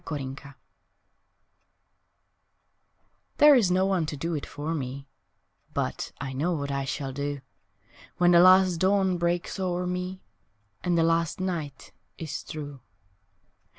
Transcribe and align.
Last 0.09 0.17
Things 0.19 0.41
THERE 3.37 3.53
is 3.53 3.69
no 3.69 3.85
one 3.85 4.07
to 4.07 4.17
do 4.17 4.33
it 4.33 4.47
for 4.47 4.73
me, 4.73 5.07
But 5.75 6.11
I 6.19 6.33
know 6.33 6.53
what 6.53 6.71
I 6.71 6.85
shall 6.85 7.13
do 7.13 7.41
When 8.17 8.31
the 8.31 8.39
last 8.39 8.77
dawn 8.77 9.19
breaks 9.19 9.59
o'er 9.59 9.85
me 9.85 10.23
And 10.83 10.97
the 10.97 11.03
last 11.03 11.39
night 11.39 11.91
is 12.17 12.41
through. 12.41 12.79